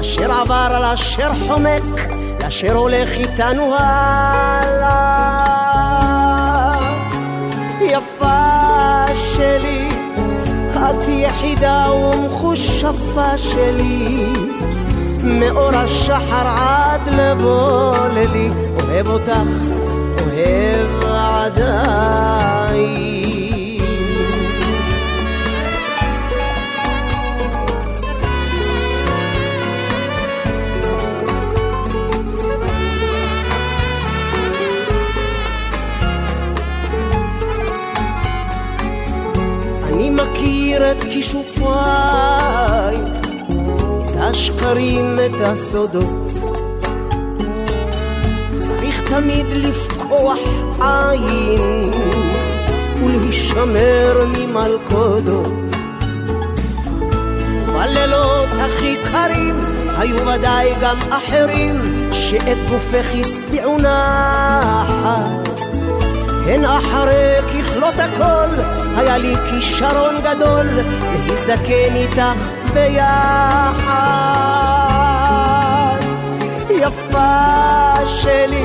לאשר 0.00 0.32
עבר, 0.32 0.80
לאשר 0.82 1.30
חומק, 1.48 1.82
לאשר 2.42 2.76
הולך 2.76 3.10
איתנו 3.12 3.74
הלאה. 3.78 5.10
יפה 7.80 9.04
שלי, 9.14 9.88
את 10.72 11.08
יחידה 11.08 11.92
ומחושפה 11.92 13.38
שלי, 13.38 14.32
מאור 15.22 15.70
השחר 15.74 16.46
עד 16.46 17.08
לבוא 17.08 17.96
ללי, 18.14 18.50
אוהב 18.82 19.08
אותך, 19.08 19.32
אוהב 20.20 21.04
עדיין. 21.04 22.40
מכיר 40.40 40.90
את 40.90 41.02
כישופיי, 41.10 42.96
את 43.98 44.16
השקרים, 44.16 45.18
את 45.26 45.40
הסודות. 45.40 46.32
צריך 48.58 49.02
תמיד 49.10 49.46
לפקוח 49.50 50.38
עין 50.80 51.90
ולהישמר 53.04 54.20
ממלכודות. 54.38 55.52
בלילות 57.72 58.48
הכי 58.60 58.96
קרים 59.12 59.64
היו 59.98 60.26
ודאי 60.26 60.74
גם 60.80 60.98
אחרים 61.10 61.80
שאת 62.12 62.58
גופך 62.70 63.06
השביעו 63.20 63.78
נחת. 63.78 65.60
הן 66.46 66.64
אחרי 66.64 67.36
ככלות 67.42 67.94
הכל 67.98 68.79
היה 68.96 69.18
לי 69.18 69.34
כישרון 69.44 70.14
גדול 70.22 70.66
להזדקן 71.14 71.94
איתך 71.96 72.50
ביחד. 72.74 74.20
יפה 76.70 78.06
שלי, 78.06 78.64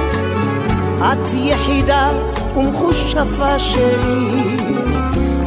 את 1.00 1.34
יחידה 1.34 2.10
ומחושפה 2.56 3.60
שלי, 3.60 4.58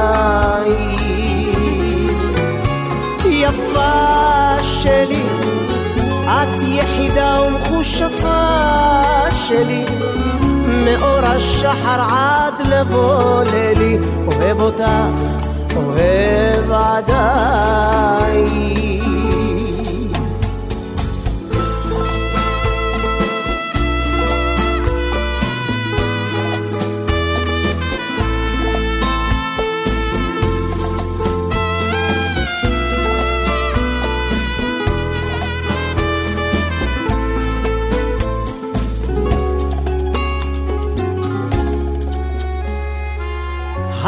יפה 3.24 4.62
שלי, 4.62 5.22
את 6.54 6.60
יחידה 6.62 7.38
ומחושפה 7.42 9.00
שלי, 9.32 9.84
מאור 10.84 11.18
השחר 11.22 12.00
עד 12.00 12.54
לבוא 12.68 13.42
לילי, 13.42 13.98
אוהב 14.26 14.62
אותך, 14.62 14.84
אוהב 15.76 16.72
עדיין. 16.72 17.96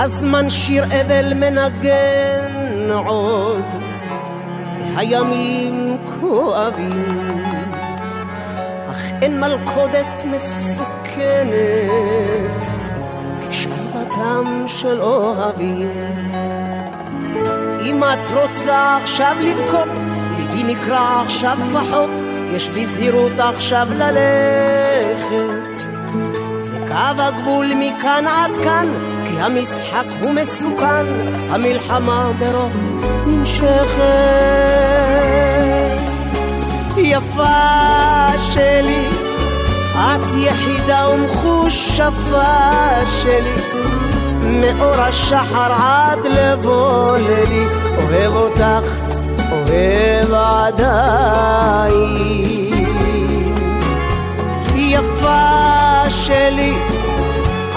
הזמן 0.00 0.50
שיר 0.50 0.84
אבל 0.84 1.34
מנגן 1.34 2.90
עוד, 3.06 3.64
והימים 4.94 5.96
כואבים, 6.20 7.52
אך 8.90 9.12
אין 9.22 9.40
מלכודת 9.40 10.24
מסוכנת 10.24 11.48
כשלוותם 13.50 14.64
של 14.66 15.00
אוהבים. 15.00 15.90
אם 17.80 18.04
את 18.04 18.30
רוצה 18.42 18.96
עכשיו 19.02 19.36
לבכות, 19.40 19.88
ליבי 20.38 20.74
נקרע 20.74 21.22
עכשיו 21.26 21.58
פחות, 21.72 22.10
יש 22.52 22.68
בי 22.68 22.86
זהירות 22.86 23.40
עכשיו 23.40 23.86
ללכת. 23.90 25.78
זה 26.60 26.78
קו 26.88 27.22
הגבול 27.22 27.66
מכאן 27.74 28.26
עד 28.26 28.50
כאן, 28.64 28.86
המשחק 29.40 30.04
הוא 30.20 30.32
מסוכן, 30.32 31.06
המלחמה 31.50 32.30
ברוך 32.38 32.72
נמשכת. 33.26 33.98
יפה 36.96 38.26
שלי, 38.52 39.06
את 39.94 40.34
יחידה 40.36 41.08
ומחושפה 41.08 42.42
שלי, 43.22 43.54
מאור 44.42 45.00
השחר 45.00 45.72
עד 45.72 46.26
לבוא 46.26 47.16
לילי, 47.16 47.66
אוהב 47.96 48.32
אותך, 48.34 48.90
אוהב 49.52 50.32
עדיין. 50.32 51.98
יפה 54.76 56.10
שלי, 56.10 56.74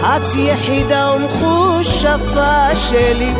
את 0.01 0.35
יחידה 0.35 1.11
ומחושפה 1.15 2.75
שלי, 2.75 3.33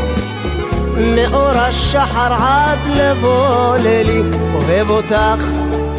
מאור 0.97 1.49
השחר 1.49 2.33
עד 2.33 2.79
לבוא 2.95 3.77
לילי, 3.77 4.21
אוהב 4.53 4.89
אותך, 4.89 5.45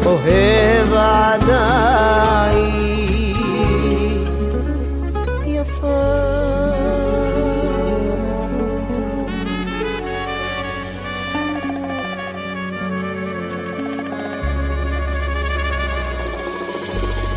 אוהב 0.05 0.93
עדיין. 0.93 2.83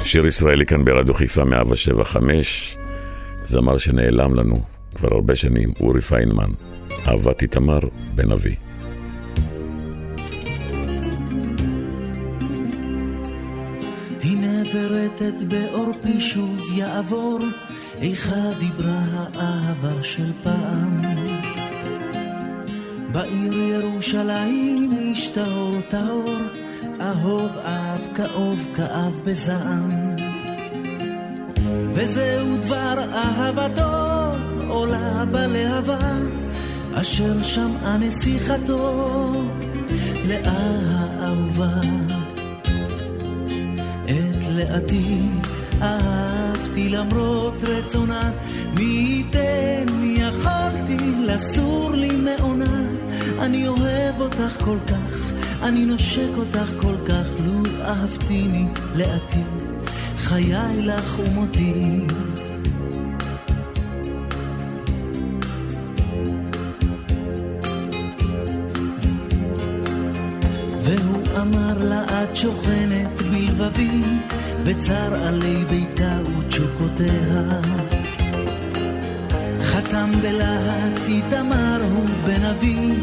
שיר 0.04 0.26
ישראלי 0.26 0.66
כאן 0.66 0.84
ברדיו 0.84 1.14
חיפה 1.14 1.44
175, 1.44 2.76
זמר 3.46 3.76
שנעלם 3.76 4.34
לנו 4.34 4.60
כבר 4.94 5.08
הרבה 5.14 5.36
שנים, 5.36 5.72
אורי 5.80 6.00
פיינמן, 6.00 6.50
אהבת 7.08 7.42
איתמר 7.42 7.80
בן 8.14 8.32
אבי. 8.32 8.56
ורטט 14.74 15.42
בעורפי 15.48 16.20
שוב 16.20 16.56
יעבור, 16.74 17.38
איכה 17.98 18.50
דיברה 18.58 19.26
האהבה 19.34 20.02
של 20.02 20.32
פעם. 20.42 20.96
בעיר 23.12 23.54
ירושלים 23.54 24.90
משטהור 25.12 25.80
טהור, 25.88 26.36
אהוב 27.00 27.50
אב 27.58 28.00
כאוב 28.14 28.66
כאב 28.74 29.20
בזעם. 29.24 30.05
וזהו 31.96 32.56
דבר 32.56 32.94
אהבתו 33.12 34.38
עולה 34.68 35.24
בלהבה, 35.24 36.12
אשר 36.94 37.42
שמעה 37.42 37.96
נסיכתו 37.98 39.32
לאה 40.28 40.78
האהובה. 40.90 41.80
את 44.04 44.44
לאתי 44.50 45.18
אהבתי 45.82 46.88
למרות 46.88 47.54
רצונה, 47.62 48.30
מי 48.78 48.84
ייתן 48.84 49.86
יכולתי 50.04 50.96
לסור 51.24 51.90
לי 51.90 52.16
מעונה. 52.16 52.82
אני 53.40 53.68
אוהב 53.68 54.20
אותך 54.20 54.64
כל 54.64 54.78
כך, 54.86 55.32
אני 55.62 55.84
נושק 55.84 56.30
אותך 56.36 56.72
כל 56.80 56.96
כך, 57.06 57.26
לו 57.46 57.62
אהבתיני 57.84 58.66
לאתי, 58.96 59.42
חיי 60.28 60.82
לך 60.82 61.18
ומותי. 61.18 62.00
והוא 70.82 71.22
אמר 71.40 71.78
לה 71.78 72.04
את 72.04 72.36
שוכנת 72.36 73.22
בלבבי, 73.30 74.02
וצר 74.64 75.14
עלי 75.14 75.64
ביתה 75.70 76.18
ותשוקותיה. 76.38 77.60
חתם 79.62 80.10
בלהט 80.22 81.08
איתמר 81.08 81.82
הוא 81.94 82.06
בן 82.26 82.42
אבי, 82.42 82.94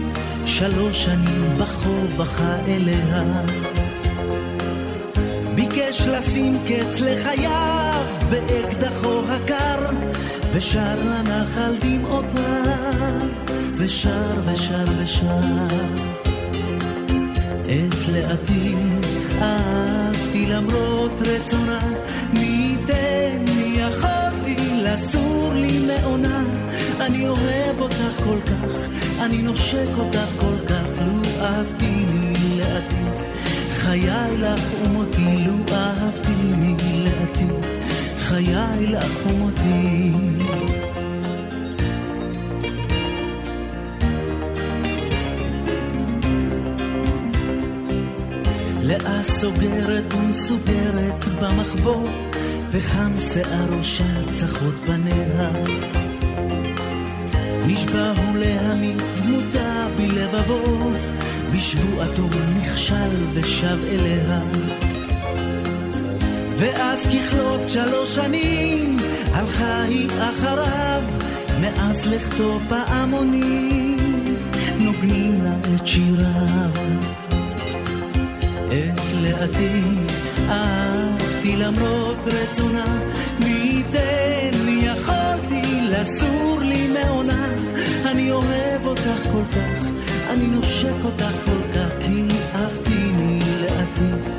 שלוש 0.45 1.05
שנים 1.05 1.57
בכו 1.59 2.07
בכה 2.17 2.55
אליה. 2.67 3.23
ביקש 6.03 6.07
לשים 6.07 6.57
קץ 6.67 6.99
לחייו 6.99 8.05
באקדחו 8.29 9.21
הקר, 9.29 9.89
ושר 10.53 10.95
לנחל 10.95 11.75
דמעותיו, 11.79 13.27
ושר 13.77 14.31
ושר 14.45 14.85
ושר. 14.97 15.39
את 17.61 18.09
לאטים 18.13 19.01
אהבתי 19.41 20.45
למרות 20.45 21.11
רצונה, 21.21 21.79
מי 22.33 22.39
ייתן 22.79 23.53
מי 23.55 23.77
יכולתי 23.77 24.55
לסור 24.83 25.51
לי 25.55 25.79
מעונה. 25.87 26.43
אני 26.99 27.27
אוהב 27.27 27.79
אותך 27.81 28.21
כל 28.23 28.37
כך, 28.45 28.87
אני 29.19 29.41
נושק 29.41 29.89
אותך 29.97 30.29
כל 30.39 30.67
כך, 30.67 31.01
לו 31.05 31.21
אהבתיני 31.41 32.33
לאטים. 32.57 33.03
חיי 33.83 34.37
לך 34.37 34.61
ומותי, 34.83 35.45
לו 35.45 35.53
אהבתיני 35.71 36.75
לאטים. 37.05 37.49
חיי 38.19 38.87
לך 38.87 39.25
ומותי. 39.25 40.11
לאה 48.83 49.23
סוגרת 49.23 50.13
ומסוגרת 50.13 51.27
במחבור, 51.41 52.07
וחם 52.71 53.11
שיער 53.17 53.67
ראשה 53.77 54.31
צחות 54.31 54.73
פניה. 54.85 55.51
נשבע 57.67 58.11
הוא 58.17 58.37
להעמיד 58.37 59.01
דמותה 59.21 59.87
בלבבו, 59.97 60.91
בשבועתו 61.53 62.27
נכשל 62.57 63.25
ושב 63.33 63.77
אליה. 63.87 64.41
ואז 66.57 66.99
ככלות 67.07 67.69
שלוש 67.69 68.15
שנים, 68.15 68.97
הלכה 69.31 69.83
היא 69.83 70.09
אחריו, 70.19 71.01
מאז 71.61 72.07
לכתו 72.07 72.59
פעמונים, 72.69 74.35
נוגנים 74.79 75.43
לה 75.43 75.55
את 75.75 75.87
שיריו. 75.87 76.69
את 78.67 79.01
לאתי 79.21 79.81
אהבתי 80.49 81.55
למרות 81.55 82.17
רצונה, 82.25 82.99
מי 83.39 83.49
ייתן 83.49 84.57
לי 84.65 84.85
יכולתי 84.85 85.81
לסור 85.89 86.59
לי 86.61 86.87
מעונה. 86.87 87.49
אני 88.05 88.31
אוהב 88.31 88.85
אותך 88.85 89.23
כל 89.31 89.43
כך, 89.51 90.02
אני 90.33 90.47
נושק 90.47 90.93
אותך 91.05 91.31
כל 91.45 91.73
כך, 91.75 91.89
כי 91.99 92.23
אהבתיני 92.55 93.39
לאתי. 93.61 94.29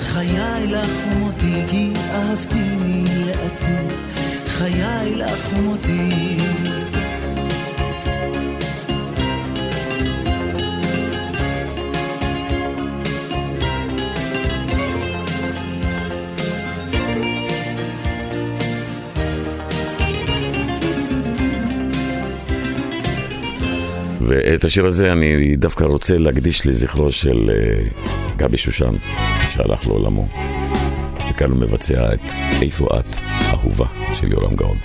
חיי 0.00 0.66
לך 0.66 0.90
ומותי, 1.06 1.62
כי 1.70 1.92
אהבתיני 2.10 3.04
לאתי. 3.26 3.94
חיי 4.48 5.14
לך 5.14 5.52
ומותי. 5.52 6.36
ואת 24.34 24.64
השיר 24.64 24.86
הזה 24.86 25.12
אני 25.12 25.56
דווקא 25.56 25.84
רוצה 25.84 26.18
להקדיש 26.18 26.66
לזכרו 26.66 27.10
של 27.10 27.50
אה, 27.50 27.84
גבי 28.36 28.56
שושן, 28.56 28.94
שהלך 29.50 29.86
לעולמו. 29.86 30.28
וכאן 31.30 31.50
הוא 31.50 31.60
מבצע 31.60 32.14
את 32.14 32.32
איפה 32.62 32.88
את, 32.98 33.16
אהובה, 33.52 33.86
של 34.14 34.32
יורם 34.32 34.56
גאון. 34.56 34.76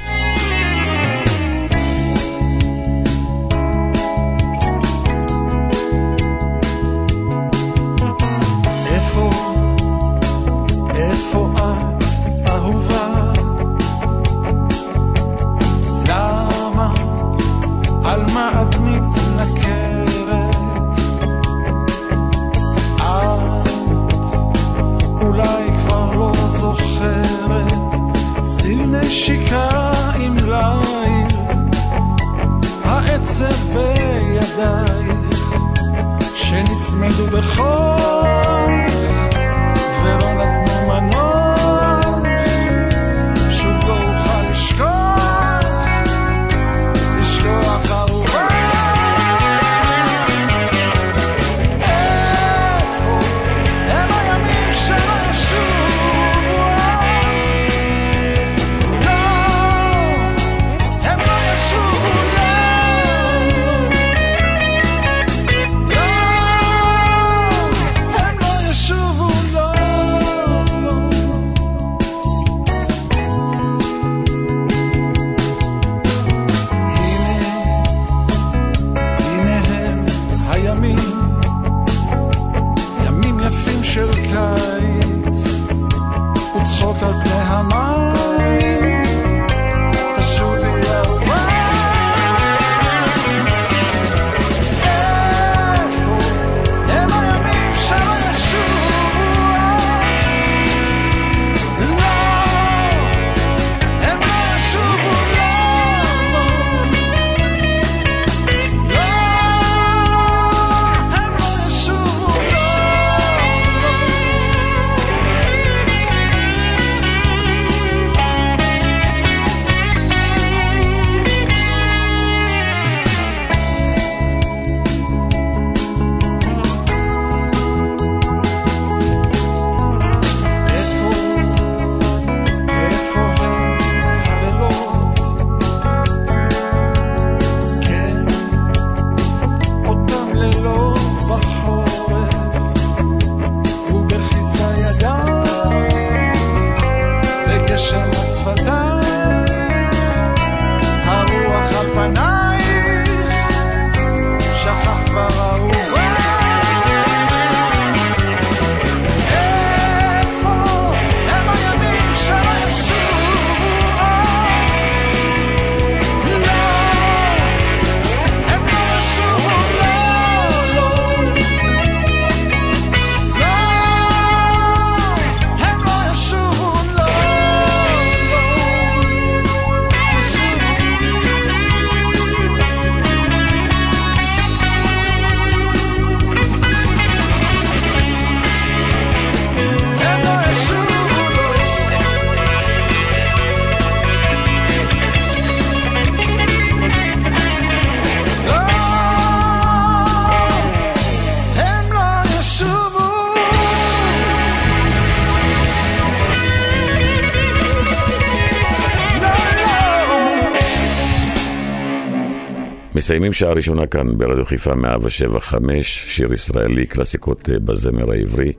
מסיימים 213.09 213.33
שעה 213.33 213.53
ראשונה 213.53 213.87
כאן 213.87 214.17
ברדיו 214.17 214.45
חיפה 214.45 214.75
175, 214.75 216.03
שיר 216.07 216.33
ישראלי, 216.33 216.85
קלאסיקות 216.85 217.49
אה, 217.49 217.59
בזמר 217.59 218.11
העברי. 218.11 218.53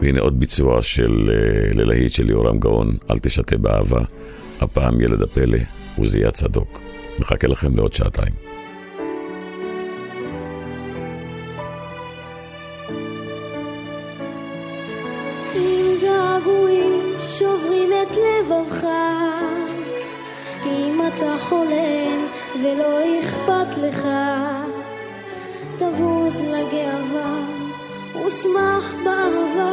והנה 0.00 0.20
עוד 0.20 0.40
ביצוע 0.40 0.82
של 0.82 1.30
אה, 1.32 1.70
ללהיט 1.74 2.12
של 2.12 2.30
יורם 2.30 2.58
גאון, 2.58 2.96
אל 3.10 3.18
תשתה 3.18 3.58
באהבה. 3.58 4.00
הפעם 4.60 5.00
ילד 5.00 5.22
הפלא, 5.22 5.58
עוזיה 5.98 6.30
צדוק. 6.30 6.80
מחכה 7.18 7.48
לכם 7.48 7.76
לעוד 7.76 7.94
שעתיים. 7.94 8.34
שוברים 17.38 17.90
את 18.02 18.16
לבבך, 18.16 18.84
אם 20.66 21.00
אתה 21.08 21.36
חולם 21.38 22.19
ולא 22.62 23.20
אכפת 23.20 23.78
לך, 23.78 24.06
תבוז 25.76 26.40
לגאווה 26.40 27.40
ושמח 28.14 28.94
באהבה, 29.04 29.72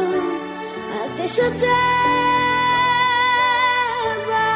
אל 0.92 1.24
תשתה 1.24 1.66
בה. 4.26 4.48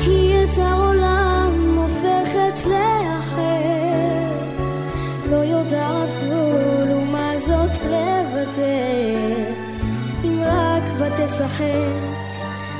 היא 0.00 0.44
את 0.44 0.58
העולם 0.58 1.78
הופכת 1.78 2.66
לאחר, 2.66 3.42
לא 5.30 5.36
יודעת 5.36 6.08
גבול 6.08 6.92
ומה 6.92 7.32
זאת 7.38 7.82
לוותר. 7.82 9.52
אם 10.24 10.40
רק 10.42 10.82
בה 10.98 11.26
תשחק, 11.26 12.12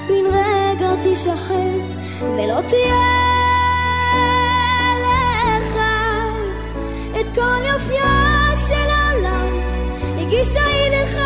רגע 0.09 0.95
תשחק, 1.05 1.83
ולא 2.21 2.61
תהיה 2.69 3.22
את 7.33 7.37
כל 7.37 7.65
יופייה 7.75 8.51
של 8.69 8.91
העולם. 8.91 9.61
הגישה 10.19 10.65
היא 10.65 10.91
לך, 10.91 11.19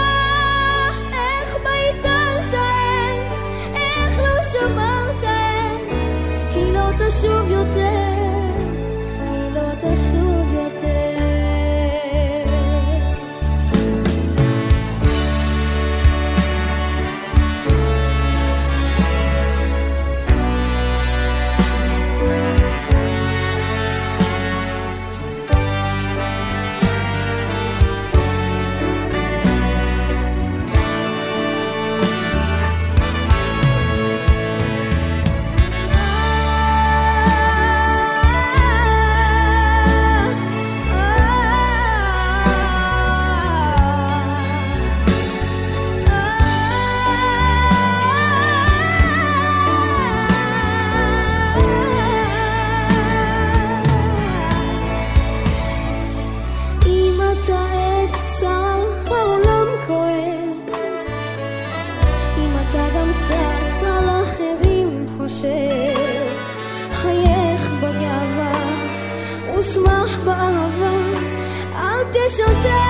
אל 72.27 72.31
תשתה 72.31 72.86